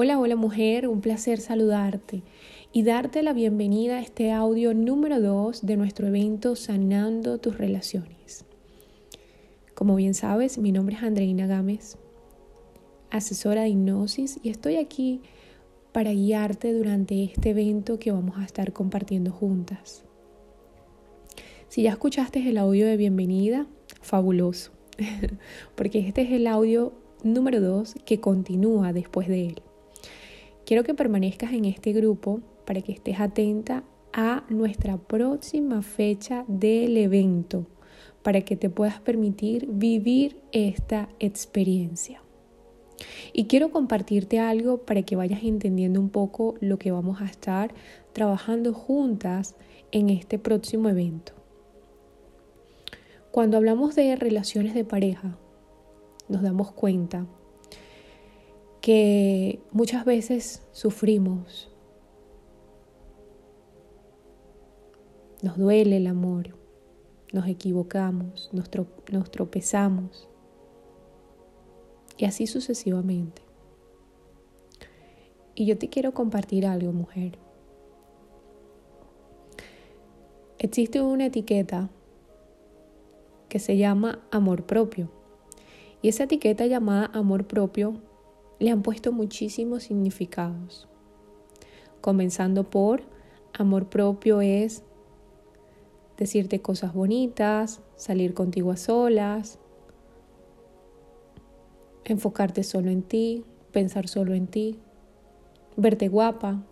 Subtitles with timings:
[0.00, 2.22] Hola, hola mujer, un placer saludarte
[2.72, 8.44] y darte la bienvenida a este audio número 2 de nuestro evento Sanando tus relaciones.
[9.74, 11.98] Como bien sabes, mi nombre es Andreina Gámez,
[13.10, 15.20] asesora de hipnosis y estoy aquí
[15.90, 20.04] para guiarte durante este evento que vamos a estar compartiendo juntas.
[21.66, 23.66] Si ya escuchaste el audio de bienvenida,
[24.00, 24.70] fabuloso,
[25.74, 26.92] porque este es el audio
[27.24, 29.62] número 2 que continúa después de él.
[30.68, 36.98] Quiero que permanezcas en este grupo para que estés atenta a nuestra próxima fecha del
[36.98, 37.64] evento,
[38.22, 42.20] para que te puedas permitir vivir esta experiencia.
[43.32, 47.72] Y quiero compartirte algo para que vayas entendiendo un poco lo que vamos a estar
[48.12, 49.54] trabajando juntas
[49.90, 51.32] en este próximo evento.
[53.30, 55.38] Cuando hablamos de relaciones de pareja,
[56.28, 57.26] nos damos cuenta
[58.80, 61.70] que muchas veces sufrimos.
[65.42, 66.56] Nos duele el amor,
[67.32, 68.70] nos equivocamos, nos,
[69.30, 70.28] tropezamos
[72.16, 73.42] y así sucesivamente.
[75.54, 77.38] Y yo te quiero compartir algo, mujer.
[80.58, 81.88] Existe una etiqueta
[83.48, 85.10] que se llama amor propio.
[86.02, 88.00] Y esa etiqueta llamada amor propio
[88.58, 90.88] le han puesto muchísimos significados.
[92.00, 93.02] Comenzando por
[93.52, 94.82] amor propio es
[96.16, 99.58] decirte cosas bonitas, salir contigo a solas,
[102.04, 104.78] enfocarte solo en ti, pensar solo en ti,
[105.76, 106.64] verte guapa,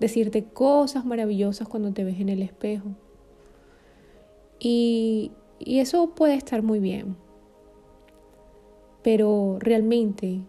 [0.00, 2.88] decirte cosas maravillosas cuando te ves en el espejo.
[4.58, 7.16] Y, y eso puede estar muy bien,
[9.02, 10.40] pero realmente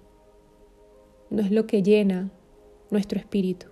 [1.30, 2.32] no es lo que llena
[2.90, 3.68] nuestro espíritu.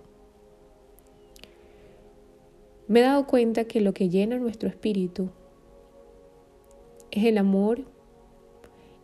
[2.88, 5.30] Me he dado cuenta que lo que llena nuestro espíritu
[7.10, 7.84] es el amor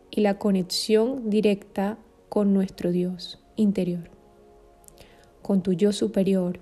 [0.09, 1.97] y la conexión directa
[2.29, 4.09] con nuestro Dios interior,
[5.41, 6.59] con tu yo superior,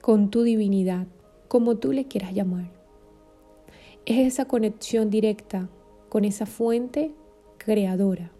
[0.00, 1.06] con tu divinidad,
[1.48, 2.70] como tú le quieras llamar.
[4.06, 5.68] Es esa conexión directa
[6.08, 7.12] con esa fuente
[7.58, 8.33] creadora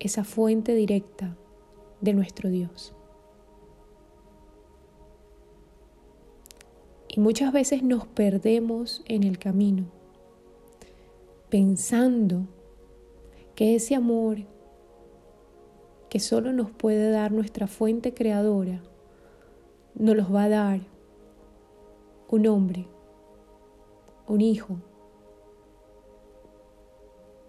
[0.00, 1.36] esa fuente directa
[2.00, 2.94] de nuestro Dios.
[7.08, 9.86] Y muchas veces nos perdemos en el camino,
[11.48, 12.46] pensando
[13.54, 14.38] que ese amor
[16.08, 18.82] que solo nos puede dar nuestra fuente creadora,
[19.94, 20.80] nos los va a dar
[22.28, 22.86] un hombre,
[24.26, 24.76] un hijo,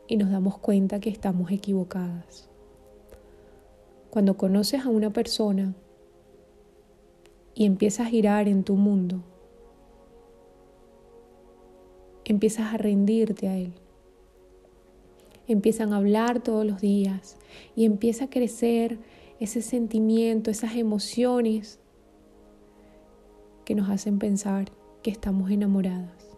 [0.09, 2.49] y nos damos cuenta que estamos equivocadas.
[4.09, 5.75] Cuando conoces a una persona
[7.53, 9.21] y empiezas a girar en tu mundo,
[12.25, 13.73] empiezas a rendirte a él.
[15.47, 17.37] Empiezan a hablar todos los días
[17.75, 18.97] y empieza a crecer
[19.39, 21.79] ese sentimiento, esas emociones
[23.63, 24.71] que nos hacen pensar
[25.03, 26.35] que estamos enamoradas.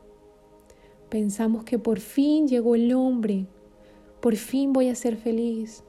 [1.07, 3.47] Pensamos que por fin llegó el hombre
[4.21, 5.83] por fin voy a ser feliz.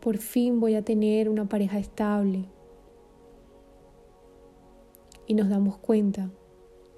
[0.00, 2.44] Por fin voy a tener una pareja estable.
[5.26, 6.30] Y nos damos cuenta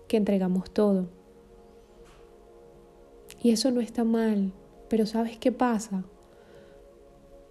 [0.09, 1.09] que entregamos todo.
[3.43, 4.53] Y eso no está mal,
[4.89, 6.05] pero ¿sabes qué pasa?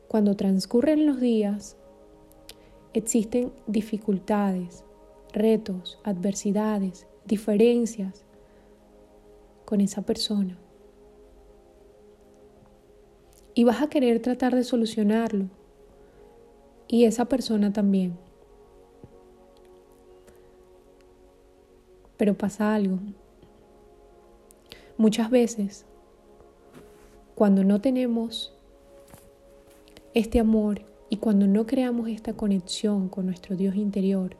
[0.08, 1.78] Cuando transcurren los días,
[2.94, 4.84] existen dificultades,
[5.34, 8.26] retos, adversidades, diferencias
[9.70, 10.58] con esa persona.
[13.54, 15.46] Y vas a querer tratar de solucionarlo.
[16.88, 18.18] Y esa persona también.
[22.18, 22.98] Pero pasa algo.
[24.98, 25.86] Muchas veces,
[27.36, 28.52] cuando no tenemos
[30.16, 30.82] este amor
[31.12, 34.36] y cuando no creamos esta conexión con nuestro Dios interior,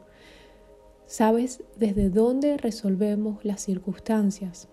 [1.06, 4.68] ¿sabes desde dónde resolvemos las circunstancias?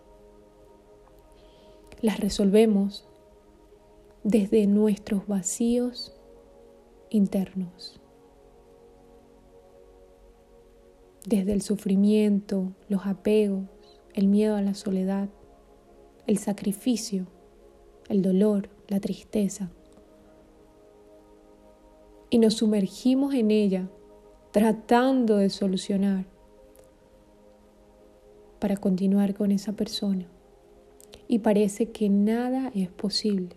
[2.01, 3.07] Las resolvemos
[4.23, 6.13] desde nuestros vacíos
[7.09, 7.99] internos,
[11.25, 13.65] desde el sufrimiento, los apegos,
[14.13, 15.29] el miedo a la soledad,
[16.27, 17.27] el sacrificio,
[18.09, 19.71] el dolor, la tristeza.
[22.29, 23.89] Y nos sumergimos en ella
[24.51, 26.25] tratando de solucionar
[28.59, 30.27] para continuar con esa persona
[31.27, 33.56] y parece que nada es posible.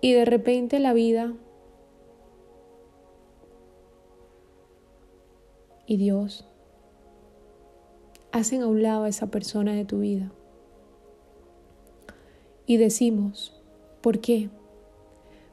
[0.00, 1.34] Y de repente la vida
[5.86, 6.46] y Dios
[8.32, 10.32] hacen a un lado a esa persona de tu vida.
[12.66, 13.54] Y decimos,
[14.00, 14.50] ¿por qué?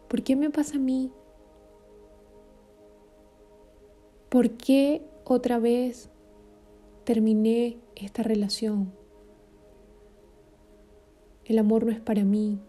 [0.07, 1.11] ¿Por qué me pasa a mí?
[4.29, 6.09] ¿Por qué otra vez
[7.03, 9.00] terminé esta relación?
[11.51, 12.59] El amor no es para mí.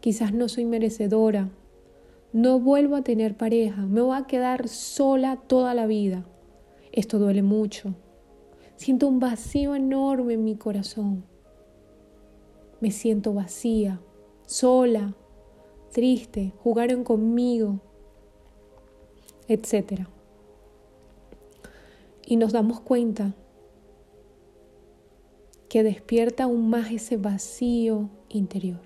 [0.00, 1.50] Quizás no soy merecedora.
[2.32, 3.82] No vuelvo a tener pareja.
[3.82, 6.24] Me voy a quedar sola toda la vida.
[6.90, 7.94] Esto duele mucho.
[8.74, 11.22] Siento un vacío enorme en mi corazón.
[12.80, 14.00] Me siento vacía,
[14.44, 15.14] sola,
[15.92, 17.78] triste, jugaron conmigo,
[19.46, 20.08] etc.
[22.26, 23.32] Y nos damos cuenta
[25.72, 28.82] que despierta aún más ese vacío interior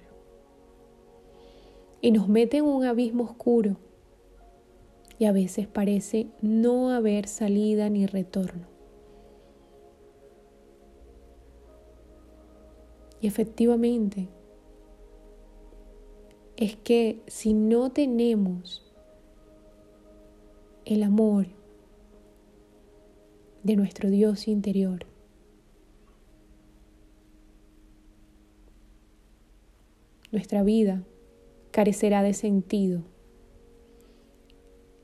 [2.00, 3.76] y nos mete en un abismo oscuro
[5.18, 8.68] y a veces parece no haber salida ni retorno.
[13.20, 14.28] Y efectivamente,
[16.56, 18.94] es que si no tenemos
[20.84, 21.48] el amor
[23.64, 25.15] de nuestro Dios interior,
[30.32, 31.04] nuestra vida
[31.70, 33.02] carecerá de sentido.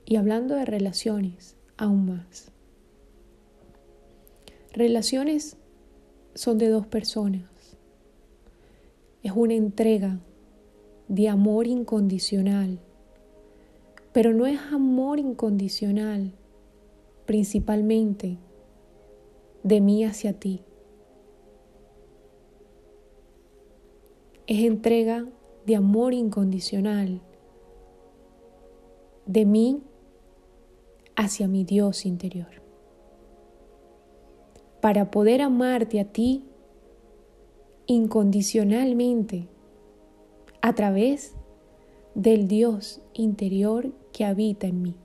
[0.04, 2.50] Y hablando de relaciones, aún más.
[4.72, 5.56] Relaciones
[6.34, 7.76] son de dos personas.
[9.22, 10.18] Es una entrega
[11.08, 12.78] de amor incondicional.
[14.12, 16.32] Pero no es amor incondicional
[17.26, 18.38] principalmente
[19.62, 20.62] de mí hacia ti.
[24.52, 25.26] Es entrega
[25.64, 27.22] de amor incondicional
[29.24, 29.82] de mí
[31.16, 32.60] hacia mi Dios interior.
[34.82, 36.44] Para poder amarte a ti
[37.86, 39.48] incondicionalmente
[40.60, 41.34] a través
[42.14, 44.96] del Dios interior que habita en mí.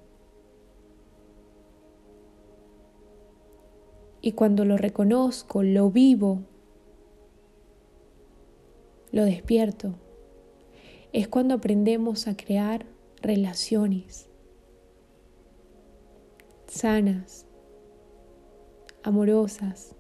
[4.20, 6.42] Y cuando lo reconozco, lo vivo,
[9.18, 9.96] lo despierto,
[11.12, 12.86] es cuando aprendemos a crear
[13.20, 14.30] relaciones
[16.68, 17.48] sanas,
[19.02, 19.96] amorosas,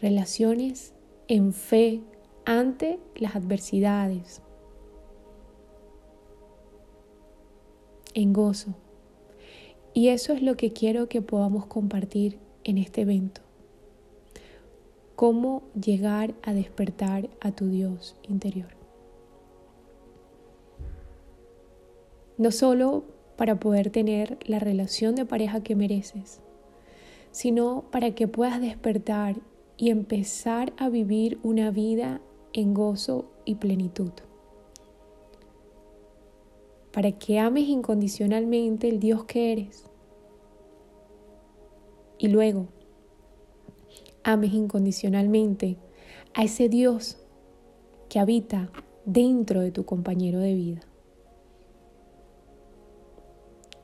[0.00, 0.94] relaciones
[1.26, 2.00] en fe
[2.46, 4.40] ante las adversidades,
[8.14, 8.74] en gozo.
[9.92, 13.47] Y eso es lo que quiero que podamos compartir en este evento.
[15.18, 18.68] Cómo llegar a despertar a tu Dios interior.
[22.36, 23.02] No solo
[23.34, 26.38] para poder tener la relación de pareja que mereces,
[27.32, 29.34] sino para que puedas despertar
[29.76, 32.20] y empezar a vivir una vida
[32.52, 34.12] en gozo y plenitud.
[36.92, 39.84] Para que ames incondicionalmente el Dios que eres.
[42.18, 42.68] Y luego
[44.24, 45.78] ames incondicionalmente
[46.34, 47.18] a ese Dios
[48.08, 48.70] que habita
[49.04, 50.80] dentro de tu compañero de vida.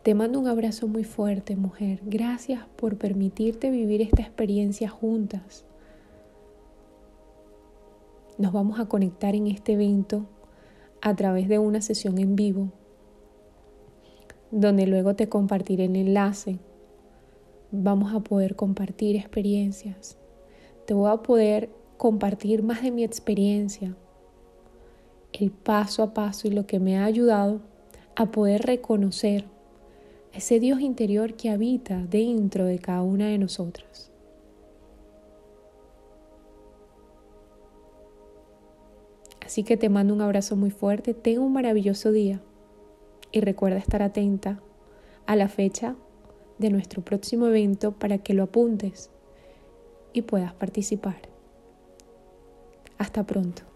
[0.02, 2.00] Te mando un abrazo muy fuerte, mujer.
[2.04, 5.64] Gracias por permitirte vivir esta experiencia juntas.
[8.36, 10.26] Nos vamos a conectar en este evento
[11.00, 12.70] a través de una sesión en vivo,
[14.50, 16.58] donde luego te compartiré el enlace.
[17.72, 20.18] Vamos a poder compartir experiencias.
[20.86, 23.96] Te voy a poder compartir más de mi experiencia,
[25.32, 27.60] el paso a paso y lo que me ha ayudado
[28.16, 29.46] a poder reconocer
[30.34, 34.10] ese Dios interior que habita dentro de cada una de nosotras.
[39.44, 42.42] Así que te mando un abrazo muy fuerte, ten un maravilloso día
[43.30, 44.60] y recuerda estar atenta
[45.26, 45.96] a la fecha
[46.58, 49.10] de nuestro próximo evento para que lo apuntes
[50.14, 51.16] y puedas participar.
[52.96, 53.73] Hasta pronto.